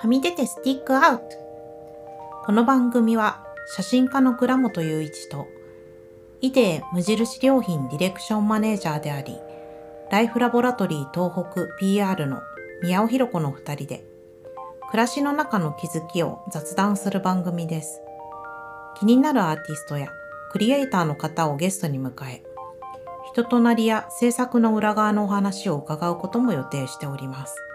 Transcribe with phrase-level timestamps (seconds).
[0.00, 1.24] はみ出てスティックアウト。
[2.46, 5.48] この番組は写真家の倉本雄一と
[6.40, 9.40] イデ無印良品ディレクションマネージャーであり
[10.12, 12.42] ライフラボラトリー東北 PR の
[12.80, 14.04] 宮尾ひろ子の二人で
[14.88, 18.00] 暮らしの中の気づきを雑談する番組です。
[19.00, 20.12] 気になるアーティストや
[20.52, 22.44] クリエイターの方をゲストに迎え
[23.32, 27.67] 人となりや制作の裏側のお話を伺うことも予定しております。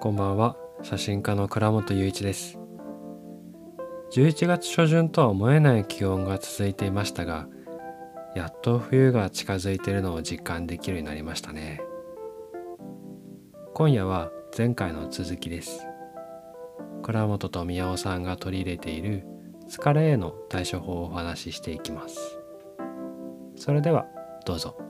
[0.00, 0.56] こんばんは。
[0.82, 2.58] 写真家の倉本雄一です。
[4.12, 7.48] 11月初旬とは思えない気温が続いていましたが
[8.34, 11.82] やっと冬が近づいているのを実感できるようになりましたね。
[13.74, 15.86] 今夜は前回の続きです。
[17.02, 19.26] 倉本と宮尾さんが取り入れている
[19.68, 22.38] 疲れへの対処法をお話ししていきます。
[23.54, 24.06] それでは
[24.46, 24.89] どうぞ。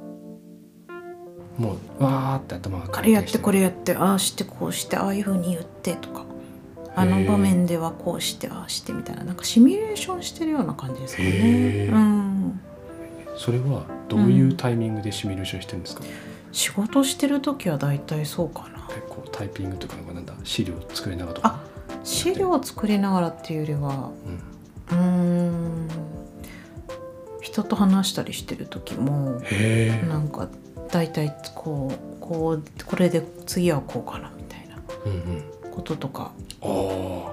[1.61, 6.25] もうわーって頭がこれやってこれやってああしてこうしてああいうふうに言ってとか。
[6.97, 9.22] あの場面ではこうしてああしてみたいな。
[9.22, 11.89] なんかシミュレーションしてるような感じですかね。
[11.89, 12.61] うん、
[13.36, 16.02] それはどういうタイミングでシミュレーションしてるんですか、
[16.50, 18.89] 仕事してる時はだいたいそうかな。
[18.91, 20.34] えこうタイピングとかなんだ？
[20.42, 21.48] 資料作りながらとか？
[21.48, 21.61] あ
[22.02, 24.11] 資料を作りながらっていうよりは
[24.91, 25.89] うん、
[27.41, 29.41] 人と話したりしてる時も
[30.08, 30.48] なんか
[30.91, 36.33] だいたいこうこうこれで次はこうかなみたいなうんうん、こととか。
[36.62, 36.66] あ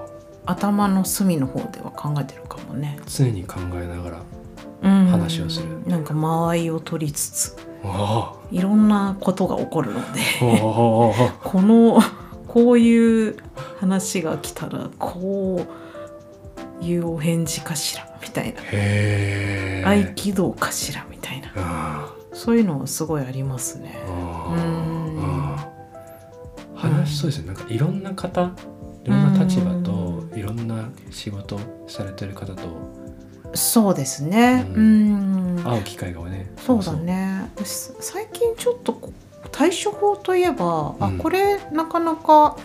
[0.04, 0.08] あ
[0.50, 2.98] 頭の隅の方では考えてるかもね。
[3.06, 4.22] 常に考えながら
[4.82, 5.06] うん。
[5.08, 5.86] 話をする。
[5.86, 7.56] なんか間合いを取りつつ。
[7.84, 10.20] あいろんなことが起こるので。
[10.40, 11.12] こ
[11.60, 12.00] の
[12.46, 13.36] こういう
[13.78, 15.66] 話が来たらこ
[16.80, 19.90] ういうお返事かしらみたいな。
[19.90, 21.52] 合気道かしらみたいな。
[21.56, 22.07] あ
[22.38, 23.98] そういうのはすごいありますね。
[26.76, 27.48] 話そうですね。
[27.48, 28.52] なんかいろんな方
[29.04, 30.38] いろんな立場とうん。
[30.38, 31.58] いろんな仕事
[31.88, 32.62] されてる方と。
[33.54, 34.64] そうですね。
[34.70, 35.56] ううん。
[35.56, 35.64] ん。
[35.64, 37.50] 会う機会がねそうだね。
[37.56, 39.12] 私最近ちょっと
[39.50, 41.18] 対処法といえば、あうん。
[41.18, 42.56] これなかなか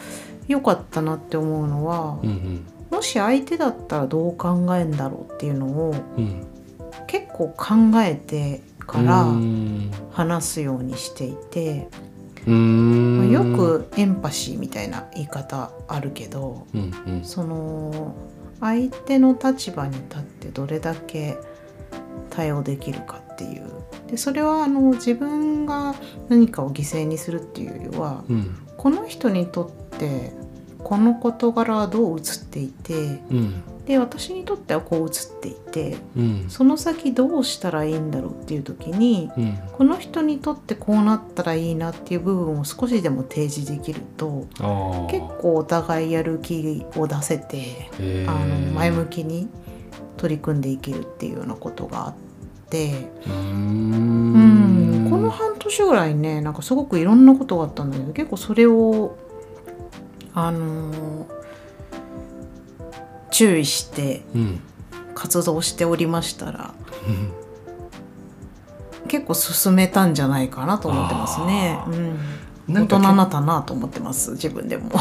[0.48, 2.66] 良かったなって思うのは、うんうん。
[2.92, 6.46] もし相手だったらどう考えんだろうっていうのをうん。
[7.08, 9.92] 結構考えてからうん。
[10.12, 11.88] 話すようにしていて、
[12.46, 17.24] まあよくエンパシーみたいな言い方あるけどうんうん。
[17.24, 18.16] その
[18.60, 21.38] 相手の立場に立ってどれだけ
[22.30, 23.64] 対応できるかっていう。
[24.08, 25.96] でそれはあの自分が
[26.30, 28.58] 何かを犠牲にするっていうよりはうん。
[28.78, 30.34] この人にとって
[30.84, 33.64] この事柄はどう映っていてうん。
[33.86, 36.46] で私にとってはこう映っていてうん。
[36.50, 39.60] その先どうしたらいいんだろうっていう時にうん。
[39.74, 44.48] この人にとってこうなったらいいなっていう部分を少しでも提示できると
[45.10, 47.90] 結構お互いやる気を出せて
[48.28, 49.50] あの前向きに
[50.18, 52.14] 取り組んでいけるっていうようなことがあっ
[52.70, 53.10] て。
[53.28, 55.08] うん。
[55.10, 59.16] この半年ぐらいねなんかすごくいろんなことがあったんだけど結構それを
[60.34, 61.28] あの
[63.32, 64.60] 注意してうん
[65.16, 66.74] 活動しておりましたら
[69.08, 71.78] 結構進めたんじゃないかなと思ってますね。
[71.80, 72.18] あうん
[72.68, 74.90] 大人になったなと思ってます自分でも。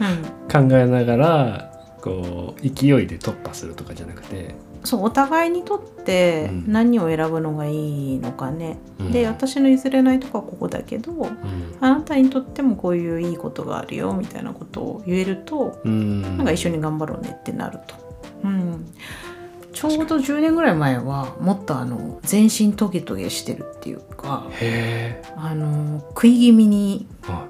[0.00, 6.72] うん考えながらこう勢いで突破するとかじゃなくて、そうお互いにとってうん。
[6.72, 9.12] 何を選ぶのがいいのかね、うん。
[9.12, 11.76] で私の譲れないとこはここだけどうん。
[11.80, 17.94] あなたにとってもこういういいことがあるよみたいなことを言えると、うん、なんか一緒に頑張ろうねってなると。
[18.44, 18.86] うん。
[19.72, 24.46] ちょうど10年ぐらい前はもっとあの全身トゲトゲしてるっていうか
[25.36, 27.46] あの食い気味にあ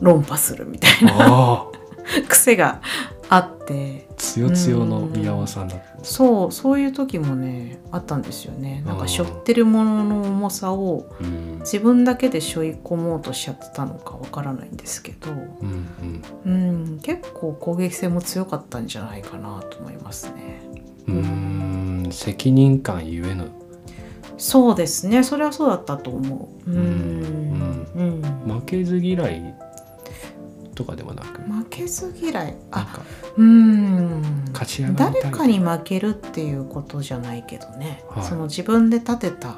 [0.00, 1.66] 論破するみたいなあ
[2.28, 2.80] 癖が
[3.28, 4.08] あって。
[4.16, 5.94] つよつよの宮尾さんだった。
[5.94, 8.82] んですそうそういう時もねあったんですよね。
[8.86, 11.58] なんか背負ってるものの重さをうん。
[11.60, 20.60] 自分だけで背負い込もうとしちゃってたのかわからないんですけど、うんうん、結構攻撃性も強かったんじゃないかなと思いますね。
[21.08, 22.08] うん。
[22.10, 23.46] 責任感ゆえの。
[24.36, 25.22] そうですね。
[25.22, 26.70] それはそうだったと思う。
[26.70, 27.86] うん。
[27.94, 28.22] うん。
[28.46, 28.60] うん。
[28.60, 29.54] 負けず嫌い
[30.74, 31.40] とかではなく。
[31.42, 32.56] 負けず嫌い。
[32.70, 33.02] あか。
[33.36, 34.44] うん。
[34.52, 38.24] 勝ち上がり誰かに負けるっていうことじゃないけどね、はい。
[38.24, 39.56] その自分で立てた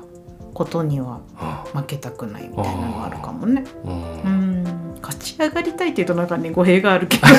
[0.55, 3.65] ことにはあ負けたくないみたいなのがあるかもね。
[3.85, 3.93] うう
[4.29, 4.63] ん。
[4.63, 7.35] ん勝ち上がりたいっていうとなんかね語弊があるけどね。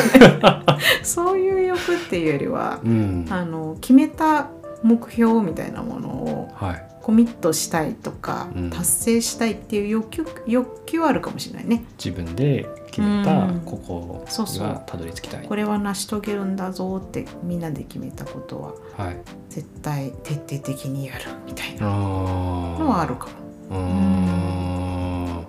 [1.04, 3.26] そういう欲っていうよりはうん。
[3.30, 4.48] あの決めた
[4.84, 8.70] 目標みたいなものをはいコミットしたいとか、うん。
[8.70, 11.86] 達成したいっていう欲求欲求はあるかもしれないね。
[11.98, 13.62] 自分で決めたうん。
[13.62, 14.68] ここそうそう。
[14.68, 15.48] がたどり着きたい。
[15.48, 19.18] これは成し遂げるんだぞってみんなで決めたことははい。
[19.50, 23.30] 絶対徹底的にやるみたいなあのはあるか
[23.70, 23.78] も。
[23.78, 25.46] うーん。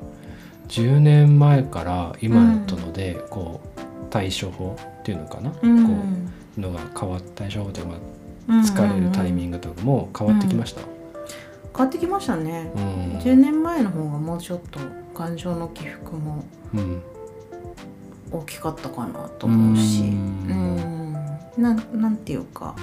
[0.69, 3.81] 10年前から今とのでこう
[4.11, 5.85] 対処法っていうのかな、うん。
[5.85, 5.93] こ
[6.57, 7.95] うのが変わった対処法というか
[8.49, 10.83] 疲れるタイミングとかも変わってきました、
[11.77, 13.19] 変わってきましたね、うん。
[13.19, 14.81] 10年前の方がもうちょっと
[15.15, 16.45] 感情の起伏も
[16.75, 17.03] うん。
[18.31, 20.03] 大きかったかなと思うし。
[20.03, 20.77] ううん。
[20.77, 21.13] ん
[21.57, 22.77] なんなんていうか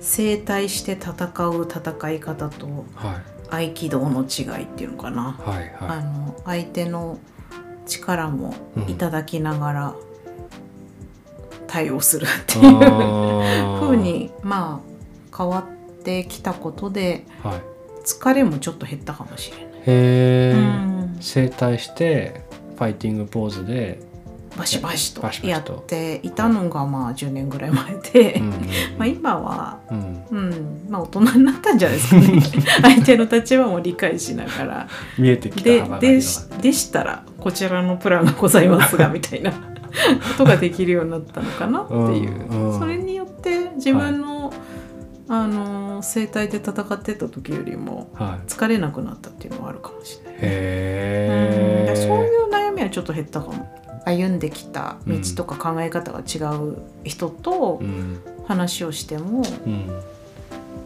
[0.00, 1.12] 整体して戦
[1.48, 3.14] う戦い方とは
[3.60, 3.68] い。
[3.68, 7.18] 合気道の違いっていうのかな、はいはあの相手の
[7.86, 9.94] 力もうんいただきながら
[11.66, 13.80] 対応するっていいうあー。
[13.84, 17.62] 風にまあ変わってきたことではい
[18.04, 19.66] 疲れもちょっと減ったかもしれない。
[19.66, 21.18] へえ、うん。
[21.20, 22.42] 整体して
[22.76, 24.00] ファイティングポーズで、
[24.56, 28.52] バシバシとやっていたのがまあ10年ぐらい前で、うんうん
[28.98, 30.24] まあ今は、うん。
[30.30, 32.40] うん、まあ大人になったんじゃないですかね。
[32.82, 34.88] 相手の立場も理解しながら。
[35.18, 39.52] 見えてきたででしたらこちらのプランがございますが みたいな。
[39.52, 39.58] こ
[40.38, 42.78] とができるようになったのかなっていう、うんうん。
[42.78, 44.50] それによって自分の、
[45.28, 48.48] あの生態で戦ってた時よりもはい。
[48.48, 50.34] 疲れなくなったっていうのはあるかもしれない。
[50.34, 51.96] へえうん。
[51.96, 53.80] そういう悩みはちょっと減ったかも。
[54.04, 58.20] 歩んできた道とか考え方が違う人とうん。
[58.48, 59.88] 話をしてもうん。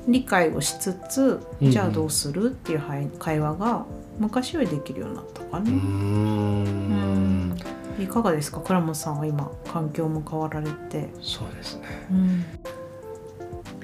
[0.06, 1.70] 理解をしつつ、うん。
[1.70, 3.86] じゃあどうするっていうはい会話が
[4.18, 7.56] 昔よりできるようになったかね、ん。
[7.98, 8.60] いかがですか？
[8.60, 11.82] 倉本さんは今環境も変わられて、そうですね。
[12.10, 12.44] うん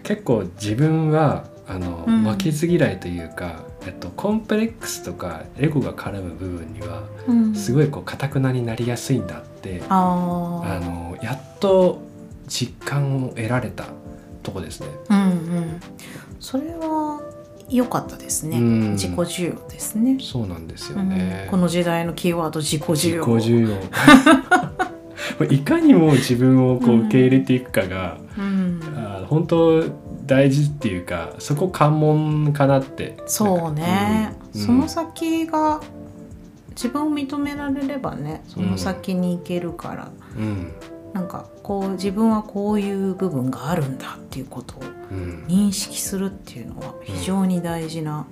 [0.02, 2.22] 結構自分はあの、うん。
[2.24, 12.00] 負けず嫌いというか、えっと、コンプレックスとかエゴが絡む部分にはうん、すごいこう堅くなになりやすいんだって、ああのやっと
[12.48, 13.86] 実感を得られた
[14.42, 14.88] とこですね。
[15.08, 15.80] あうんうん。
[16.40, 17.22] それは
[17.68, 18.92] 良かったですね、うん。
[18.92, 20.18] 自己需要ですね。
[20.20, 21.08] そうなんですようん。
[21.08, 21.46] ね。
[21.50, 23.24] この時代のキーワード自己需自己要。
[23.38, 23.78] 需要
[25.50, 27.00] いかにも自分をこううん。
[27.06, 28.80] 受け入れていくかが、うん。
[28.96, 29.84] あ本当
[30.26, 33.16] 大事っていうかそこ関門かなって。
[33.26, 34.60] そうね、うん。
[34.60, 35.80] その先が
[36.70, 40.72] 自分を認められればねその先に行けるから、うん。
[41.12, 45.44] なんかこう自分はこういう部分があるんだっていうことをうん。
[45.46, 48.26] 認識するっていうのは非常に大事な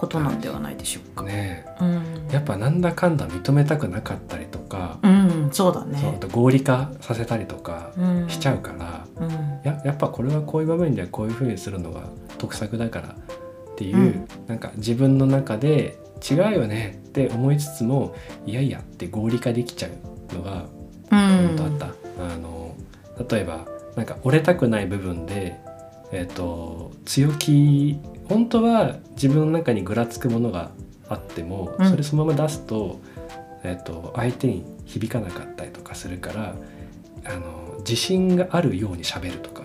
[0.00, 1.24] ことなんではないでしょうか。
[1.24, 9.30] ねうん、えやっぱなんだかんだ認めたくなかったりとか、うん、そうだそう合理化させたりとかうん、しちゃうから、うん、
[9.62, 12.04] ややっぱこれはこういう場面ではこういうふうにするのが
[12.38, 13.14] 得策だからっ
[13.76, 14.28] ていう、うん。
[14.46, 15.98] なんか自分の中で
[16.30, 18.14] 違うよねって思いつつも
[18.46, 19.88] いやいやって合理化できちゃ
[20.32, 20.64] うのが
[21.10, 21.48] うん。
[21.48, 21.86] 本当あった、
[22.24, 22.74] あの
[23.28, 25.60] 例えばなんか折れたくない部分で、
[26.10, 28.00] えっと強気
[28.30, 30.70] 本当は自分の中にぐらつくものが
[31.08, 31.90] あっても、うん。
[31.90, 33.00] それそのまま出すと,、
[33.64, 36.54] えっと相手に響かなかったりとかするから
[37.24, 39.64] あの自信があるようにしゃべるとか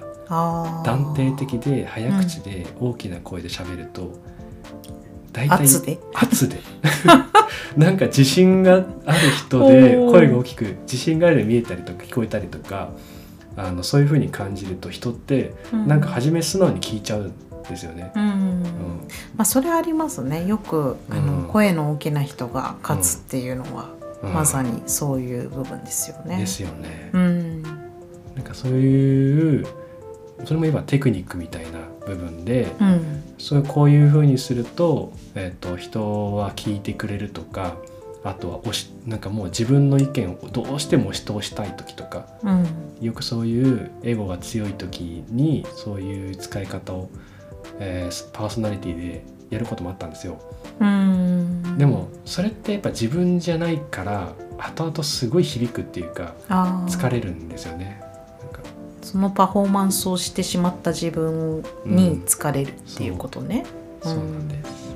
[0.83, 4.11] 断定的で早口で大きな声でしゃべると、
[5.31, 5.99] 大体圧で？
[6.13, 6.59] 圧で。
[7.77, 12.89] なんか自信がある人で声が大きく自信があるように見えたりとか聞こえたりとか
[13.57, 15.53] あのそういう風に感じると人って
[15.85, 17.33] なんか初め素直に聞いちゃうん
[17.69, 18.11] ですよね。
[18.15, 18.34] うんうん
[19.37, 20.45] まあそれありますね。
[20.45, 21.47] よくあの、うん。
[21.47, 23.89] 声の大きな人が勝つっていうのは、
[24.23, 24.33] うん。
[24.33, 26.37] まさにそういう部分ですよね。
[26.37, 27.09] ですよね。
[27.13, 27.61] うん。
[27.63, 27.73] なん
[28.43, 29.67] かそういう
[30.43, 33.23] それも今テクニックみたいな部分で、うん。
[33.37, 37.75] そうこういう風にすると,、えっと人は聞いてくれるとか
[38.23, 42.65] あとは押しなんかもう自分の意見をどうしても押し通したい時とかうん。
[43.01, 47.09] よくそういうエゴが強い時にそういう使い方を、
[47.79, 50.39] えーパーソナリティでやることもあったんですよ。
[50.79, 56.33] うんでもそれってやっぱ自分じゃないから後々すごい響くっていうか
[56.87, 58.01] 疲れるんですよね。
[59.01, 63.65] そのパフォーマンスをしてしまった自分に疲れるっていうことね。
[64.01, 64.95] そうなんです。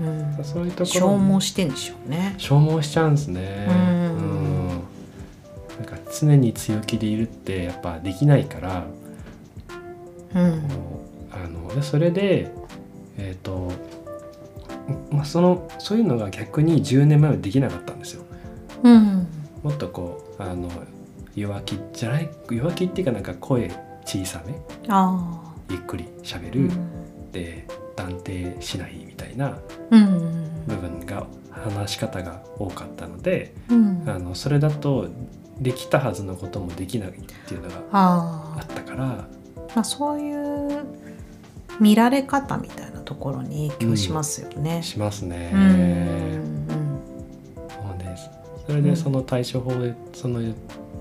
[0.00, 2.34] うんそういうところ消耗してんでしょうね。
[2.38, 3.66] 消耗しちゃうんですね。
[3.68, 3.82] うんう
[4.68, 4.68] ん
[5.80, 8.84] なんか常に強気でいるってやっぱできないから、
[10.34, 10.62] うん
[11.32, 12.52] あのでそれで
[13.18, 13.70] えっ、と、
[15.10, 18.24] まあ、そのそういうのが逆に10年前はできなかったんですよ。
[18.82, 19.26] うん。
[19.62, 20.70] もっとこうあの
[21.34, 23.70] 弱気じゃない弱気っていうかなんか声
[24.04, 24.54] 小さめ
[24.88, 26.70] あゆっくりしゃべあ、る、
[27.30, 29.58] で断定しないみたいな
[29.90, 30.64] うん。
[30.66, 34.04] 部分が話し方が多かったのでうん。
[34.06, 35.08] あのそれだと
[35.60, 37.12] できたはずのこともできないっ
[37.46, 39.06] ていうのがああったからあ
[39.74, 40.86] まあそういう
[41.80, 44.82] 見られ方みたいなところに影響しますよね。
[44.82, 45.50] しますね。
[45.52, 47.00] うんうん
[47.68, 48.30] そうです。
[48.66, 50.40] それでその対処法でその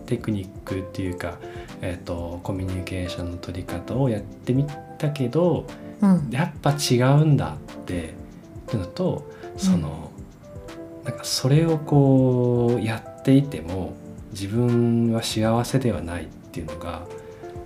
[0.05, 1.37] テクニックっていうか、
[1.81, 4.65] えー、とコミュニケーションの取り方をやってみ
[4.97, 5.65] たけど
[6.01, 6.29] うん。
[6.31, 8.13] やっぱ違うんだって
[8.73, 10.11] いうのとその、
[11.03, 13.93] なんかそれをこうやっていても
[14.31, 17.01] 自分は幸せではないっていうのが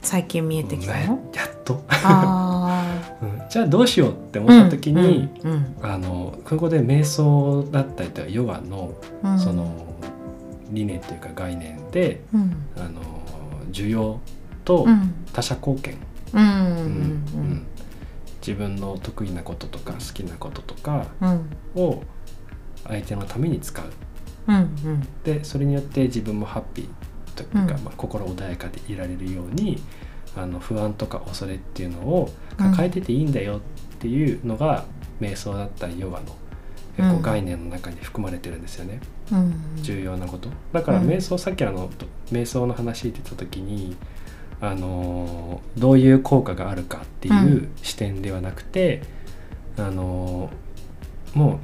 [0.01, 1.84] 最近見えてきたやのやっと、
[3.53, 9.39] じゃあどうしようってあ思った時に、うんうんあのここで瞑想だったりとかヨガのうん。
[9.39, 9.93] その
[10.72, 12.55] 理念というか概念で、うん。
[12.75, 13.00] あの
[13.72, 14.19] 需要
[14.65, 15.13] とうん。
[15.33, 15.98] 他者貢献、
[18.41, 21.48] 自分の得意なこととか好きなこととかうん。
[21.75, 22.01] を
[22.88, 23.86] 相手のために使う。
[24.48, 25.07] うんうん。
[25.24, 27.83] でそれによって自分もハッピーというか、うん。
[27.83, 29.79] まあ、心穏やかでいられるように
[30.36, 33.60] あの不安とか恐れっていうのを抱えてていいんだよっ
[34.00, 34.86] ていうのが、
[35.22, 36.25] 瞑想だったりヨガの
[36.98, 37.22] 結構うん。
[37.22, 39.00] 概念の中に含まれてるんですよね。
[39.31, 39.53] うん。
[39.81, 40.50] 重要なこと。
[40.72, 41.07] だからうん。
[41.07, 43.95] 瞑想、さっきあのと瞑想の話って言った時に
[44.62, 49.01] あのーどういう効果があるかっていう視点ではなくて、
[49.77, 51.57] あのーもう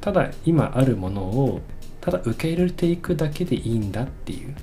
[0.00, 1.60] ただ今あるものを
[2.00, 4.54] ただ受け入れていくだけでいいんだっていう。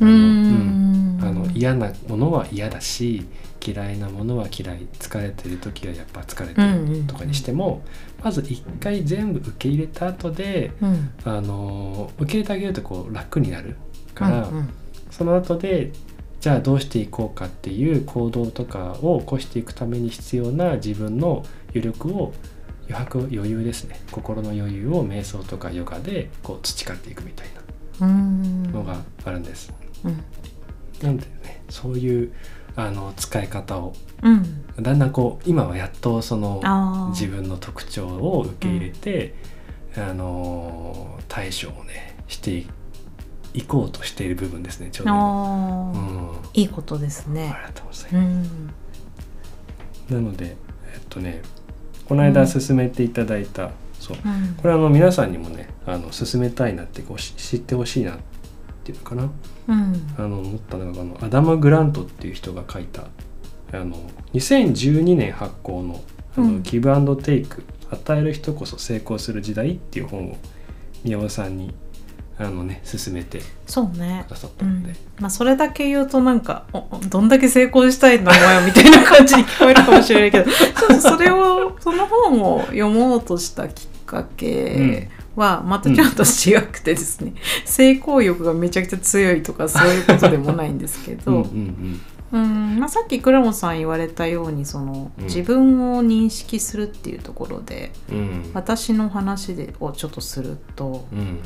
[0.00, 1.18] あうのん。
[1.22, 3.26] あの嫌なものは嫌だし
[3.64, 7.82] 嫌いなものは嫌い疲れてる時はやっぱ疲れてるとかにしても、
[8.22, 11.12] まず一回全部受け入れた後でうん。
[11.24, 13.76] あの受け入れてあげるとこう楽になる
[14.14, 14.68] から、うんうん。
[15.10, 15.92] その後で
[16.40, 22.32] じゃあどうしていこうかっていう行動とかを起こしていくために必要な自分の余力を
[22.88, 24.00] 余白余裕ですね。
[24.10, 27.46] 心の余裕を瞑想とかヨガでこう培っていくみたい
[28.00, 28.62] うん。
[28.64, 29.72] なのがあるんです。
[30.04, 30.24] うん。
[31.02, 32.32] なんでねそういう
[32.76, 33.94] あの使い方を。
[34.22, 34.64] うん。
[34.82, 39.34] だんだんこう今はやっとその自分の特徴を受け入れて、
[39.96, 42.64] あの対処をねして
[43.54, 46.30] いこうとしている部分ですねちょうどうん。
[46.54, 47.48] いいことですありね。
[47.66, 48.38] がとうございうん。
[48.38, 48.44] ま
[50.08, 50.14] す。
[50.14, 50.56] なので
[50.94, 51.42] えっとね
[52.08, 54.16] この間進めていただいた、そう。
[54.24, 54.54] うん。
[54.56, 58.22] これあの皆さんにもねあの進めたいなってこうし知ってほしいなって
[58.98, 59.30] いうかな
[59.68, 63.04] うんあの思ったのがあのアダム・グラントっていう人が書いた
[63.72, 63.96] あの
[64.34, 66.00] 2012年発行の
[66.36, 70.36] 「あのうんギブアンドテイク与える人こそ成功する時代」っていう本を
[71.04, 71.74] 宮尾さんに
[72.38, 74.30] あのね勧めてく。
[74.30, 76.64] ださったうんので、まあそれだけ言うとなんか
[77.08, 92.00] どんだけ成功したいんだお前みたいな感じに聞こえるかもしれないけどちょっとそれをその本を読もうとしたきっかけはまたちょっと違くてですね、成功欲がめちゃくちゃ強いとかそういうことでもないんですけうんど、うん。
[92.32, 95.24] うんまあ、さっき倉本さん言われたようにその、うん。
[95.24, 98.18] 自分を認識するっていうところでうん。
[98.18, 101.40] うん私の話でをちょっとするとうん。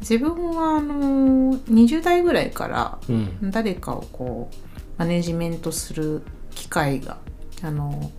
[0.00, 3.50] 自分はあの20代ぐらいからうん。
[3.50, 4.56] 誰かをこう
[4.98, 6.22] マネジメントする
[6.54, 7.18] 機会が
[7.62, 8.10] あの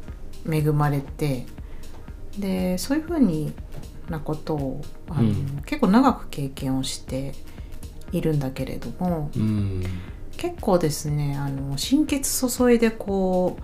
[0.50, 1.46] 恵まれて
[2.38, 3.54] でそういうふうに
[4.10, 5.62] なことをあの、うん。
[5.66, 7.34] 結構長く経験をして
[8.12, 9.84] いるんだけれどもうん。
[10.38, 13.58] 結構ですねあの心血注いでこ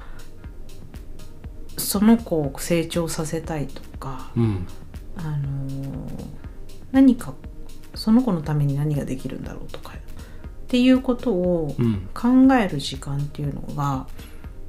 [1.77, 4.67] うその子を成長させたいとかうん。
[5.17, 6.07] あの
[6.91, 7.33] 何か
[7.93, 12.09] その子のために何ができるんだろうとかっていうことをうん。
[12.13, 14.07] 考える時間っていうのが、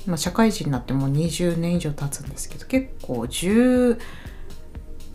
[0.07, 3.99] まあ、社会人になってもう20年以上経つんですけど結構10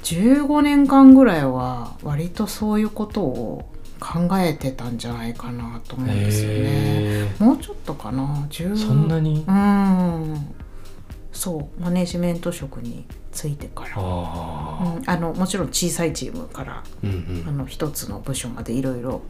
[0.03, 6.55] 15年間ぐらいは割とそういうことを考えてたんじゃないかなと思うんですよね。
[6.57, 8.47] へもうちょっとかな。
[8.49, 9.45] 10ーそんなに？
[9.47, 10.55] うん。
[11.31, 11.81] そう。
[11.81, 17.45] マネジメント職についてから、あうん、あのもちろん小さいチームからあうん。
[17.47, 19.21] あの一つの部署までいろいろ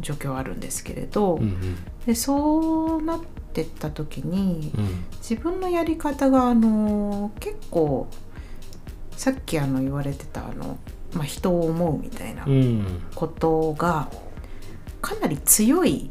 [0.00, 1.76] 状況あるんですけれど、うんうん。
[2.04, 3.20] でそうなっ
[3.52, 5.04] てった時にうん。
[5.18, 8.08] 自分のやり方があの結構
[9.18, 10.78] さっきあの言われてたあの、
[11.12, 13.02] まあ、人を思うみたいなうん。
[13.16, 14.08] ことが
[15.02, 16.08] かなり強い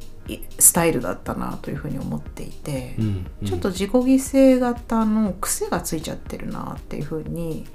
[0.59, 7.65] スタイルだったなというふうに思っていて、うんちょっと自己犠牲型の癖がついちゃってるなっていうふうに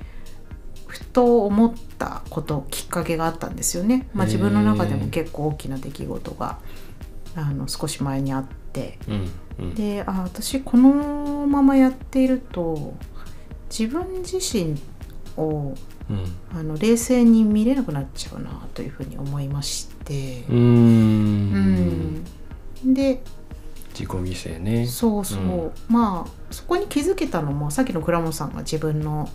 [0.86, 4.08] ふと思ったこときっかけがあったんですよね。
[4.12, 6.58] まあ、自分の中でも結構大きな出来事が
[7.34, 8.98] あの少し前にあって。
[9.08, 9.74] うんうん。
[9.74, 12.94] であ私このままやっていると
[13.70, 14.78] 自分自身
[15.36, 15.74] を
[16.10, 16.24] うん。
[16.58, 20.44] あの冷静に見れなくなっちゃうなというふうに思いまして。
[20.48, 22.24] うん。
[22.84, 23.22] で
[23.90, 24.86] 自己犠牲ね。
[24.86, 25.72] そうそう、うん。
[25.88, 29.28] まあそこに気づけたのもさっきの倉本さんが自分の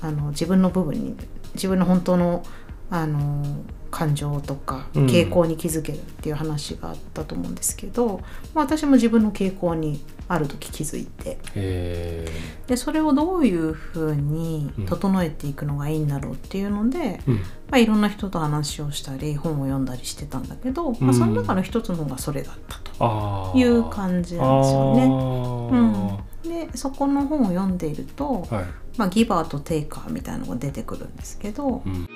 [0.00, 1.16] あの自分の部分に
[1.54, 2.42] 自分の本当の
[2.90, 3.44] あの
[3.90, 5.06] 感情とかうん。
[5.06, 8.20] 傾向に気づけるっていう話があったと思うんですけど、
[8.54, 11.38] まあ、私も自分の傾向にある時気づいて。
[11.54, 12.28] へ
[12.66, 17.34] でそれをどういうふうに整えていくのがいいんだろうっていうので、えうん。
[17.36, 17.42] ま
[17.72, 22.90] あ、いろんな人と話をしたり本を読んだりしてたんだけど、まあ、うんその中の一つのがそれだったと。
[23.00, 25.08] ああいう感じなんですよね。
[25.08, 28.64] ねでそこの本を読んでいると、はい、
[28.96, 32.08] まあ、ギバーとテイカーみたいなのが出てくるんですけど、うん、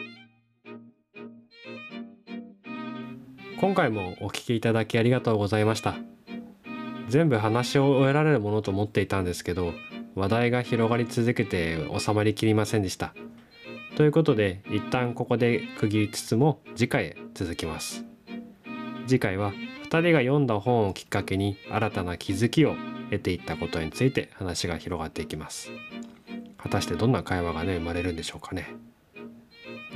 [3.60, 5.94] 今回もお聞きいただきありがとうございました。
[7.08, 9.72] 全部話を終えられるものと思っていたんですけど
[10.14, 13.14] 話題が広がり続けて収まりきりませんでした。
[13.96, 18.04] ということで一旦ここで区切りつつも次回へ続きます。
[19.06, 19.52] 次回は
[19.84, 22.74] 2人が読んだ本をきっかけに新たな気づきを
[23.10, 25.70] 得ていったことについて話が広がっていきます。
[26.56, 28.74] 果たしてどんな会話がね生まれるんでしょうかね。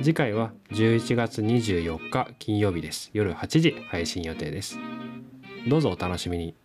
[0.01, 3.09] 次回は11月24日金曜日です。
[3.11, 4.79] 夜8時配信予定です。
[5.67, 6.55] どうぞお楽しみに。